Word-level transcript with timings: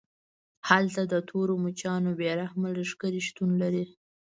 هلته 0.69 1.01
د 1.11 1.13
تورو 1.29 1.53
مچانو 1.65 2.11
بې 2.19 2.31
رحمه 2.41 2.69
لښکرې 2.77 3.21
شتون 3.27 3.49
لري 3.61 3.85